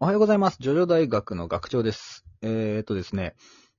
[0.00, 0.58] おはようございます。
[0.60, 2.24] ジョジョ大学の学長です。
[2.40, 3.34] えー、っとですね、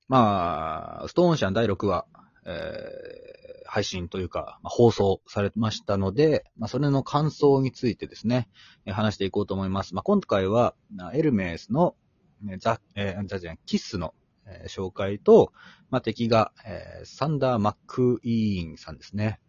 [0.06, 2.04] まあ、ストーンシャン第6話、
[2.44, 8.50] えー、配信というか、まあ、放送されましたので、まあ、それの感想についてですね、
[8.84, 9.94] えー話していこうと思います。
[9.94, 10.74] まあ、今回は、
[11.14, 11.96] エルメスの、
[12.42, 14.12] ねザ、えー、ザじゃん、キッスの、
[14.44, 15.54] えー紹介と、
[15.88, 19.40] まあ、敵が、えーサンダー・マック・イーンさんですね。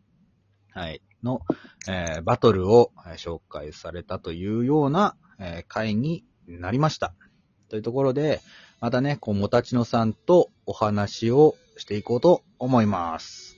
[0.70, 1.02] はい。
[1.22, 1.42] の、
[1.90, 6.24] えーバトルを紹介されたというような、えー回に
[6.60, 7.14] なりました。
[7.70, 8.42] というところで、
[8.80, 13.51] またね、こう、もたちのさんとお話をしていこうと思います。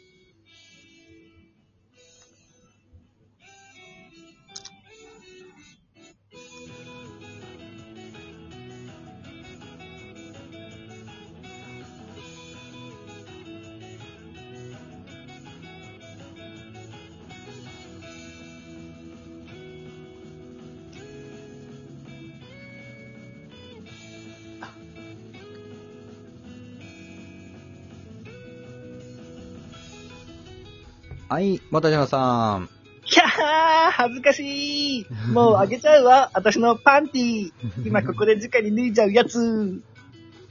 [31.34, 32.70] はい、もたちのさん。
[33.06, 37.52] キャー恥ずかしいもうあげちゃうわ 私のパンティー
[37.88, 39.82] 今ここで直に脱いじゃうやつ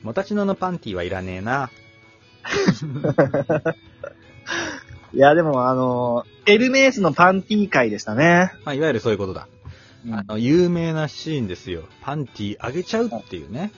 [0.02, 1.70] もたちののパンティはいらねえな。
[5.14, 8.52] いや、でもあの、エルメースのパンティー会でしたね。
[8.64, 9.46] まあ、いわゆるそういうことだ。
[10.10, 11.84] あの、有名なシーンですよ。
[12.00, 13.70] パンティあげちゃうっていうね。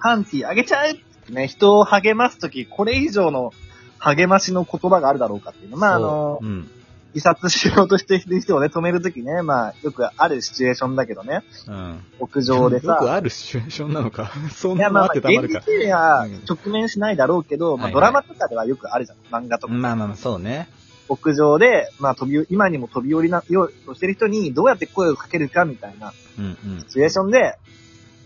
[0.00, 0.98] パンティーあげちゃう
[1.32, 3.52] ね、人を励ますとき、これ以上の
[3.98, 5.76] 励ましの言葉があるだろうかっていうね。
[5.76, 6.70] まああのそう、うん。
[7.14, 12.04] 自殺しようとしている人をね、止めるときね、まあ、よくあるシチュエーションだけどね、うん。
[12.20, 14.30] 屋上でよくさ、あるシチュエーションなのか。
[14.54, 15.58] そんいや、なのあまあまあ、ってたまるか。
[15.58, 19.42] 現実にはうん直面しないだろうけど、まあ、はいはいドラマとかではよくあるじゃん。
[19.44, 19.72] 漫画とか。
[19.72, 20.68] まあまあまあ、そうね。
[21.08, 26.80] 屋上で、まあ飛び、今にも飛び降りな、ようとしてる人にどうやって声をかけるかみたいなうんうん。
[26.80, 27.56] シチュエーションで、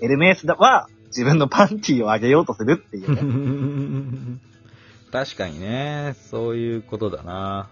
[0.00, 4.40] エルメースは自分のパンティーをあげようとするっていうね。
[5.12, 7.68] 確かにね、そういうことだな。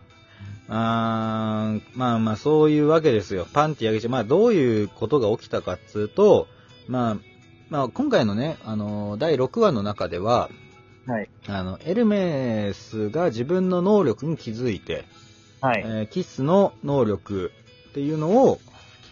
[0.69, 3.47] あーまあまあ、そういうわけですよ。
[3.53, 4.11] パンティあげちゃう。
[4.11, 6.47] まあ、どういうことが起きたかっつうと、
[6.87, 7.17] まあ、
[7.71, 10.51] まあ、今回のね、あの、第6話の中では、
[11.07, 11.31] はい。
[11.49, 15.07] あの、エルメスが自分の能力に気づいて、
[15.61, 15.83] はい。
[15.85, 17.53] えーキスの能力
[17.91, 18.61] っていうのを、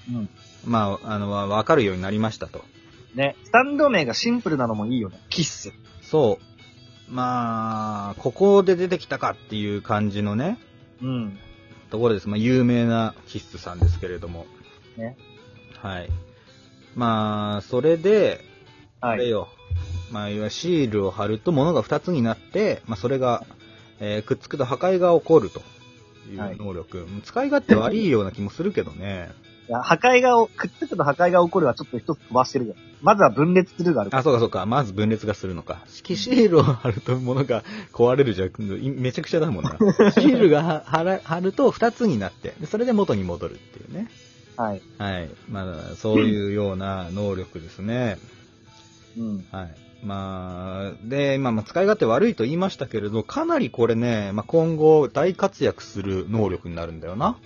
[0.08, 0.28] うん。
[0.64, 2.62] まあ、あの、わかるようになりましたと。
[3.14, 5.18] ね、スタンド名がシンプルなのもいいよね。
[5.30, 5.72] キッス。
[6.02, 6.57] そう。
[7.10, 10.58] まあ、ここで出てきたかっていう感じのね、
[11.02, 11.38] うん。
[11.90, 12.28] ところです。
[12.28, 14.46] まあ、有名なキッスさんですけれども。
[14.96, 15.16] ね。
[15.80, 16.10] はい。
[16.94, 18.44] まあ、それで、
[19.00, 19.18] あはい。
[19.20, 19.48] れよ。
[20.10, 23.44] まあ、いわゆるシールを貼ると物が2つになって、まあ、それが、
[24.00, 25.60] えーくっつくと破壊が起こると
[26.32, 27.06] いはいう能力。
[27.24, 29.30] 使い勝手悪いような気もするけどね。
[29.70, 32.76] 破壊が、くっつくと破壊が起こるはちょっと一つ飛ばしてるじゃん。
[33.02, 34.10] まずは分裂するがある。
[34.12, 34.66] あ、そうかそうか。
[34.66, 35.82] まず分裂がするのか。
[35.86, 37.62] シールを貼ると物が
[37.92, 38.50] 壊れるじゃん。
[39.00, 39.76] めちゃくちゃだもんな。
[40.12, 40.82] シールがは
[41.22, 44.08] 貼ると2つになって、でそれで元に戻るっていうね。
[44.56, 44.82] はい。
[44.98, 45.30] はい。
[45.48, 48.18] まあ、そういうような能力ですね。
[49.16, 49.46] うん。
[49.52, 49.74] はい。
[50.02, 57.36] まあ、で、まあ、まあ使い勝手悪いと言いましたけれど、かなりこれね、まあ、今後大活躍する能力になるんだよな。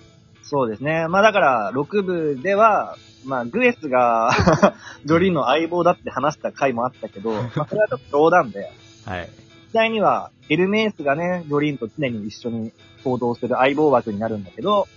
[0.43, 1.07] そうですね。
[1.07, 4.29] まあだから、6部では、まあ、グエスが、
[5.05, 8.71] ジョリーンの相棒だって話した回もあったけど、まあ、それはちょっと冗談で、
[9.05, 9.29] はい。
[9.67, 12.71] 実際には、エルメースがね、ジョリーンと常に一緒に
[13.03, 14.87] 行動する相棒枠になるんだけど、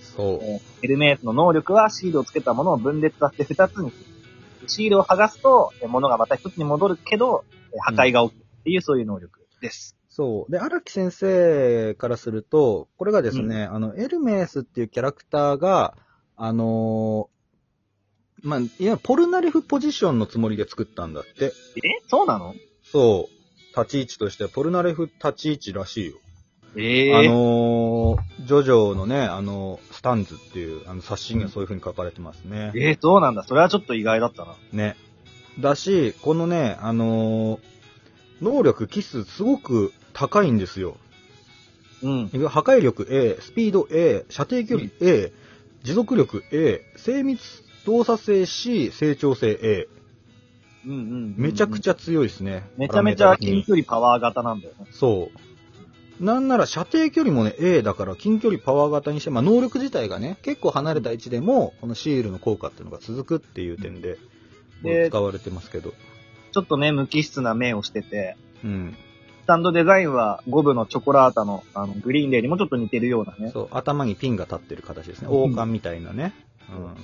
[0.00, 0.38] そう。
[0.42, 4.04] えーエルメースの能力はシールをつけたものを分裂させて2つにする。
[4.68, 9.96] シールを剥がすと、えー物がまた1つに戻るけど、えー破壊が起きるっていうそういう能力です。
[10.14, 10.52] そう。
[10.52, 15.96] で、荒木先生からすると、これがですね、あの、エルメースっていうキャラクターが、
[16.36, 21.46] あのーまあ、いわゆるポルナレフポジションのつもりで作ったんだって。
[21.46, 21.52] え？
[22.08, 22.54] そうなの？
[22.82, 23.78] そう。
[23.78, 26.16] 立ち位置としてはポルナレフ立ち位置らしいよ。
[26.76, 32.72] えあのー、ジョジョのね、あの、スタンズっていう、あの、冊子にはそういう風に書かれてますね。
[32.74, 33.44] えー、そうなんだ。
[33.44, 34.56] それはちょっと意外だったな。
[34.72, 34.96] ね。
[35.60, 37.60] だし、このね、あのー
[38.40, 40.96] 能力、キス、すごく高いんですよ。
[42.02, 42.28] うん。
[42.28, 45.32] 破壊力 A、スピード A、射程距離 A、
[45.82, 47.40] 持続力 A、精密
[47.86, 49.88] 動作性 C、成長性 A。
[50.84, 51.34] うんうんうん。
[51.36, 51.92] めちゃくちゃ。
[51.92, 52.68] ゃ強いですね。
[52.76, 54.86] めちゃめちゃ近距離パワー型なんだよね。
[54.90, 56.24] そう。
[56.24, 64.18] なんなら射程距離もね、A だから近距離パワー型にして、まあ能力自体がね、結構離れた位置でも、このシールの効果っていうのが続くっていう点で、
[64.82, 65.92] で使われてますけど。
[66.52, 68.96] ちょっとね、無機質な目をしてて、うん。
[69.42, 73.50] スタンドデザインは5部のチョコラータのあのグリーンデーにもちょっと似てるようなね。
[73.52, 75.28] そう、頭にピンが立ってる形ですね。
[75.28, 76.32] うん王冠みたいなね。
[76.70, 76.94] うん。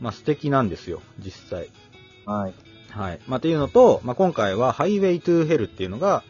[0.00, 1.68] まあ素敵なんですよ、実際。
[2.26, 2.54] はい。
[2.90, 3.20] はい。
[3.28, 6.24] まあっていうのと、まあ今回はハイウェイトゥーヘルっていうのが、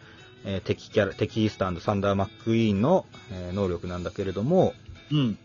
[0.45, 4.75] えー敵キャラ、敵スタンド、サンダー・マックイイーンの、えー能力なんだけれども、
[5.11, 5.39] うん。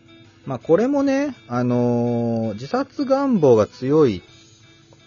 [0.44, 4.22] まあこれもね、あのー自殺願望が強い、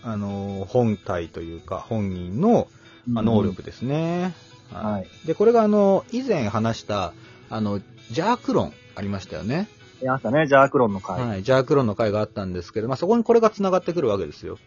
[0.03, 2.67] あのー本体というか、本人の、
[3.09, 4.33] まあ、能力ですね。
[4.71, 5.27] はい。
[5.27, 7.13] で、これがあの、以前話した、
[7.49, 7.79] あの、
[8.11, 9.67] ジャークロンありましたよね。
[10.01, 11.21] いましたね、ジャークロンの回。
[11.21, 11.43] はい。
[11.43, 14.57] ジャークロンの回があったんですけど、まあそこにこれが繋がってくるわけですよ。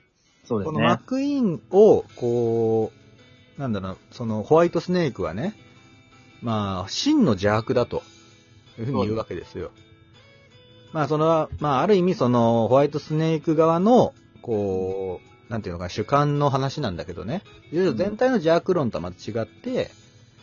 [0.44, 0.98] そうですこのマ。
[0.98, 2.92] クイーンを、こ
[3.56, 5.54] う、なんだろう、そのホワイトスネークはね、
[6.42, 8.02] まあ、真の邪悪だと、
[8.78, 9.70] いうふうに言うわけですよ。
[10.92, 14.12] まあ、その、まあ、ある意味その、ホワイトスネーク側の、
[14.42, 17.42] こう、なんていうのかな、主観の話なんだけどね。
[17.70, 19.90] 全体の邪悪論とはまた違って、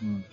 [0.04, 0.24] うん。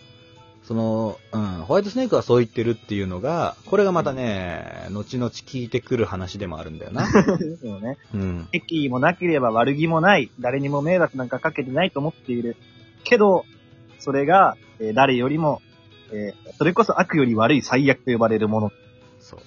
[0.65, 7.07] その、うん、ホワイトスネークはそう言ってるっていうのが、これがまたね、後々聞いてくる話でもあるんだよな。
[7.39, 7.97] ですよね。
[8.13, 8.49] うん。
[8.53, 10.31] 敵意もなければ悪気もない。
[10.41, 12.57] 誰にも迷惑なんかかけてないと思っている。
[13.05, 13.47] けど、
[13.99, 15.63] それが、えー誰よりも、
[16.13, 18.73] えーそれこそ悪より悪い最悪と呼ばれるもの。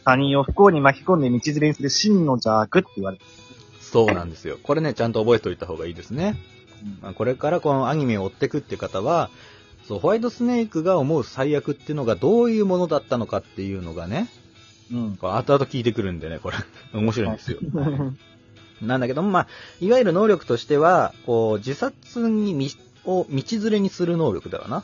[0.03, 3.48] 他人を不幸に巻き込んで道連れにする真の邪悪って言われてる。
[3.89, 4.57] そうなんですよ。
[4.61, 6.37] これね、ちゃんと覚えておいた方がいいですね。
[7.01, 9.29] まあ、これからこのアニメを追っていくっていう方は、
[9.87, 14.27] そう、ホワイトスネークが思う最悪っていうのがどういうものだったのかっていうのがね、
[14.91, 15.17] うん。
[15.17, 16.57] こう後々聞いてくるんでね、これ、
[16.93, 17.59] 面白いんですよ。
[18.81, 19.47] なんだけども、まあ、
[19.81, 22.69] いわゆる能力としては、こう、自殺にみ
[23.05, 24.83] を道連れにする能力だわな。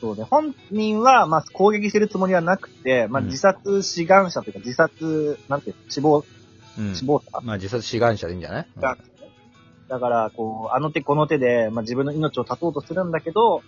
[0.00, 6.24] そうで、本人は、まあ、攻撃してるつもりはなくて、まあ、うん自殺志願者というか、自殺、なんていうの、死亡、
[6.78, 6.94] うん。
[6.94, 8.96] 死亡者まあ、自殺志願者でいいんじゃない、うんが、
[9.88, 13.62] だから、こう、あの手この手で、まあ、自分の命を絶とうとするんだけど、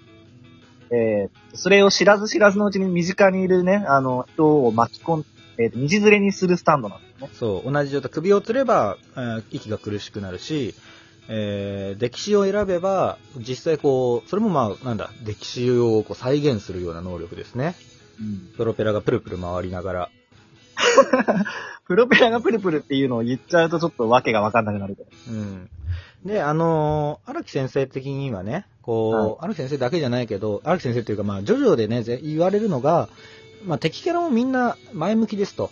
[0.90, 5.26] えー、それを知らず知らずのうちに身近にいるね、あの、人を巻き込ん、
[5.58, 7.30] えーと、道連れにするスタンドなんですね。
[7.32, 10.74] そう、同じ状態、首を吊れば、えー息が苦しくなるし、
[11.28, 17.74] えー、歴史を選べば、実際こう、それもまあ、なんだ、歴史をこう再現するような能力ですね。
[18.20, 18.52] うん。
[18.56, 20.10] プロペラがプルプル回りながら。
[21.86, 25.08] プロペラがプルプルっていうのを言っちゃうとちょっとわけがわかんなくなるけど。
[25.28, 25.70] うん。
[26.24, 33.08] で、あのー荒木先生的にはね、こう、荒木先生だけじゃないけど、荒木先生っていうかまあ、ジョジョでね、ぜ言われるのが、
[33.64, 35.70] まあ、敵キャラもみんな前向きですと。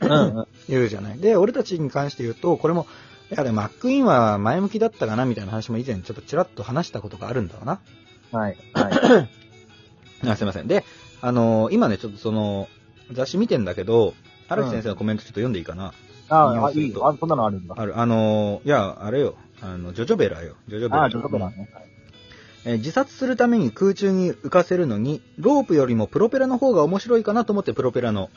[0.00, 0.46] うんうん。
[0.68, 1.18] 言うじゃない。
[1.18, 2.86] で、俺たちに関して言うと、これも、
[3.30, 7.80] いや、でもマックイーンは前向きだったかなみたいな話も以前ちょっとちらっと話したことがあるんだわな。
[8.32, 8.56] はい。
[8.72, 9.28] はい。
[10.28, 10.66] あすいません。
[10.66, 10.84] で、
[11.20, 12.68] あのー今ね、ちょっとその、
[13.12, 14.14] 雑誌見てんだけど、
[14.48, 15.92] 荒木先生のコメントちょっと読んでいいかな、
[16.28, 17.08] ああ、いいよ。
[17.08, 17.74] あ、そんなのあるんだ。
[17.76, 20.54] ある、あのーいや、あれよ、あの、ジョジョベラよ。
[20.68, 21.02] ジョジョベラ。
[21.02, 21.44] ああ、ちょっとだね。
[21.44, 21.50] は
[21.80, 21.84] い
[22.66, 28.30] えー自殺するために空中に浮かせるのに、ロープよりもプロペラの方が面白いかなと思ってプロペラの、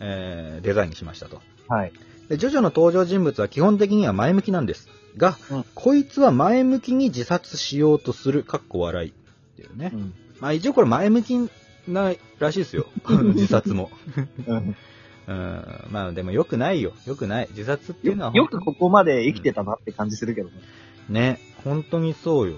[0.00, 1.42] えーデザインにしましたと。
[1.68, 1.92] はい。
[2.28, 4.88] で、ジョジョの登場人物は基本的には前向きなんです。
[5.16, 9.10] が、うんこいつは前向きに自殺しようとする、かっこ笑い。
[9.10, 9.12] っ
[9.56, 9.90] ていうね。
[9.92, 10.14] うん。
[10.40, 11.36] まあ一応これ前向き
[11.86, 12.86] ならしいですよ。
[13.34, 13.90] 自殺も。
[14.46, 14.76] うん
[15.28, 15.64] うん。
[15.90, 16.92] まあでも良くないよ。
[17.06, 17.48] 良くない。
[17.50, 20.54] 自殺っていうのはよくここまで生きてたなって感じするけどね。
[21.08, 22.56] ね、本当にそうよ。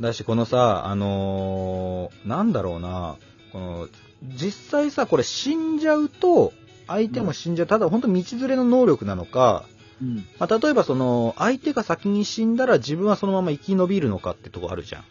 [0.00, 3.16] だし、このさ、あのーなんだろうな、
[3.52, 3.88] この、
[4.22, 6.52] 実際さ、これ死んじゃうと、
[6.86, 7.68] 相手も死んじゃう。
[7.68, 9.64] ただ本当道連れの能力なのか、
[10.00, 10.16] うん。
[10.38, 15.04] まあ、例えばその、相手が先に死んだら自分はそのまま生き延びるのかってとこあるじゃん。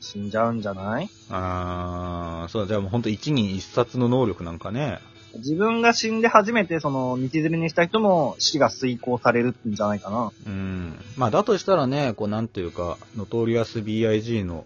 [0.00, 1.08] 死んじゃうんじゃない？
[1.30, 4.98] あー、そう、じゃあもう本当一人一殺の能力なんかね。
[5.34, 10.32] 自分が死んで初めてその道連れにした人も死が遂行されるんじゃないかな。
[10.46, 10.98] うん。
[11.16, 14.64] まあ、だとしたらね、こう、なんというか、ノトリアス BIG の、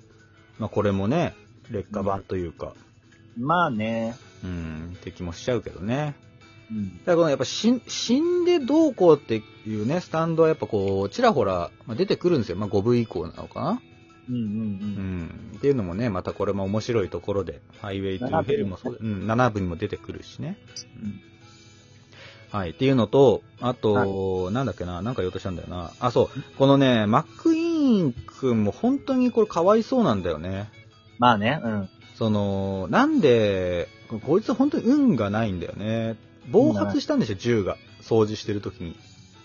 [0.58, 1.34] まあ、これもね、
[1.70, 2.74] 劣化版というか、
[3.38, 4.16] まあね。
[4.44, 6.14] うん、って気もしちゃうけどね。
[6.70, 6.98] うん。
[6.98, 12.56] だからこのやっぱ死死んでどうこうっていうね、スタンドはやっぱこう、ちらほらまあ出てくるんですよ。
[12.56, 13.82] まあ5部以降なのかな。
[14.30, 15.22] うんうんううん。
[15.22, 15.52] ん。
[15.56, 20.58] っていうのもね、またこれも面白いところで、ハイウェイトゥーヘルもそう、うん、7部にも出てくるしね。
[21.02, 21.20] うん
[22.50, 22.70] はい。
[22.70, 25.92] っていうのと、あと、なんだっけな、なんか言おうとしたんだよな。
[26.00, 26.42] あ、そう。
[26.58, 30.68] このね、マックイイーン君も本当にこれかわいそうなんだよね。
[31.18, 31.60] まあね。
[31.62, 31.88] うん。
[32.16, 33.88] その、なんで、
[34.26, 36.16] こいつ本当に運がないんだよね。
[36.50, 37.76] 暴発したんでしょ、銃が。
[38.02, 38.96] 掃除してる時に。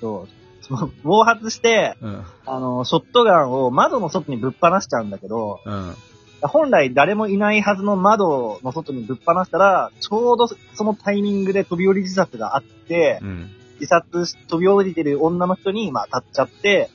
[0.02, 0.45] そう。
[1.04, 2.24] 暴発して、うん。
[2.46, 5.94] あの、ショットガンを窓の外にぶっ放しちゃうんだけど、うん。
[6.42, 13.50] 本来誰もいないはずの窓の外にぶっ放したら、ちょうどそのタイミングで飛び降り自殺があって、うん。
[13.80, 16.90] 自殺し、飛び降りてる女の人に、まあ、当たっちゃって、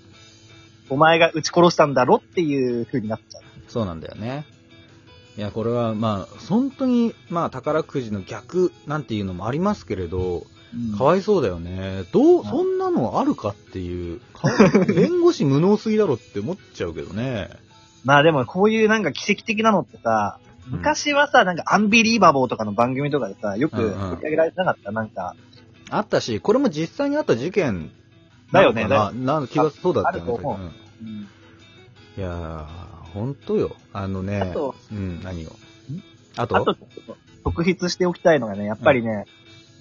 [0.89, 3.43] お前が撃ち殺したんだろっていう風になっちゃう。
[3.69, 4.45] そうなんだよね。
[5.37, 10.45] いや、これは、まあ、本当に、まあ、宝くじの逆なんていうのもありますけれど、
[10.97, 12.05] かわいそうだよね。
[12.13, 12.51] どう、はい。
[12.51, 14.49] そんなのあるかっていう、か
[14.87, 17.51] 弁護士無能すぎだろって思っちゃうけどね。
[18.05, 20.73] まあでもこういうなんか奇跡的なのってさ、うん。
[20.79, 24.17] 昔はさ、なんかアンビリーバボーとかの番組とかでさ、よくうんうん。
[24.17, 25.35] 取り上げられてなかった、なんか、
[25.91, 27.91] あったし、これも実際にあった事件
[28.53, 29.35] だよねなのかな。
[29.35, 30.71] なん気がそうだったよね。
[32.17, 32.67] いやー、
[33.13, 33.75] ほんとよ。
[33.93, 34.55] あのね、
[34.93, 35.51] うん、何を？
[36.37, 36.57] あと？
[36.57, 36.77] あと、
[37.43, 39.27] 特筆しておきたいのがね、やっぱりね、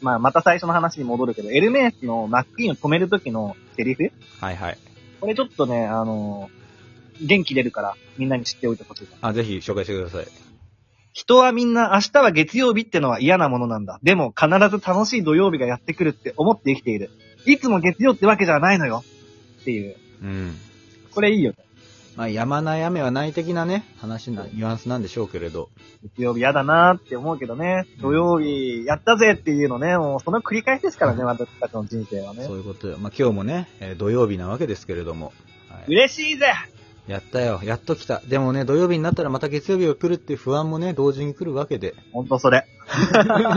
[0.01, 4.12] まあまた最初の話に戻るけど、エルメースのマックイーンを止める時のセリフ？
[4.39, 4.77] はいはい。
[5.20, 6.50] これちょっとね、あの
[7.22, 9.08] 元気出るから、みんなに知っておいてほしい。
[9.22, 10.27] あ、ぜひ紹介してください。
[11.12, 14.00] 人はみんな明日は月曜日ってのは嫌なものなんだ。
[14.03, 17.10] でも必ず楽しい土曜日がやってくるって思って生きている。
[17.46, 19.03] いつも月曜ってわけじゃないのよ。
[19.62, 19.96] っていう。
[20.22, 20.56] うん。
[21.12, 21.58] これいいよね。
[22.19, 25.69] まあ、山悩めはない的なね、話な、ニュアンスなんでしょうけれど。
[26.03, 27.88] 月曜日嫌だなーって思うけどね。
[28.01, 32.57] 土曜日やったぜっていうのね、もうその繰り返しですからね、私たちの人生はねそう。
[32.57, 32.97] いうことよ。
[32.97, 35.27] まあ、今日もね、えー土曜日なわけですけれども。
[35.69, 36.47] はい、嬉しいぜ
[37.07, 37.61] やったよ。
[37.63, 38.19] やっと来た。
[38.27, 41.95] でもね、土曜日になったらまた月曜日が来るっていう不安もね、同時に来るわけで。
[42.11, 42.67] ほんとそれ。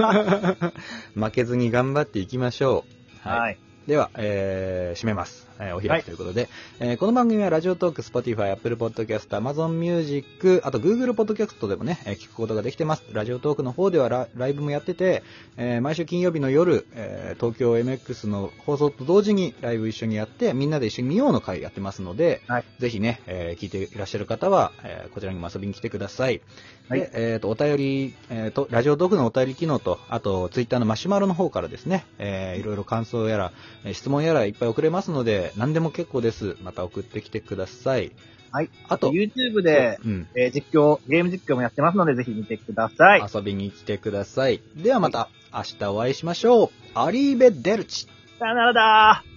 [1.17, 2.85] 負けずに頑張っていきましょ
[3.25, 3.29] う。
[3.29, 3.59] はい。
[3.89, 5.51] では、えー、締めます。
[5.59, 6.49] えーお開きということで、
[6.81, 13.05] えーこの番組はラジオトーク、Spotify、Apple Podcast、Amazon Music、あと Google Podcast でもね、えー聞くことができてます。
[13.13, 15.23] ラジオトークの方ではラライブもやってて、
[15.57, 26.41] えー毎週金曜日の夜、えー東京 MX の放送と同時にライブ一緒にやって、みんなで一緒に見ようの会やってますので、はいぜひね、えー聞いていらっしゃる方は、えーこちらにも遊びに来てください。
[26.89, 33.53] はいで、えっ、と、お便り、えーと、ラジオトークのお便り機能と、あと、ツイッターのマシュマロの方からですね、えーいろいろ感想やら、
[33.85, 36.57] えー質問やらいっぱい送れますので、何でも結構です。
[36.63, 38.13] また送ってきてください。
[38.53, 38.71] はい。
[38.89, 43.27] あと、YouTube で、うん、えー実況、ゲーム実況もやってますので、ぜひ見てください。
[43.35, 44.61] 遊びに来てください。
[44.77, 46.71] ではまた、明日お会いしましょう。
[46.95, 48.07] アリーベ・デルチ。
[48.39, 49.32] さよならだー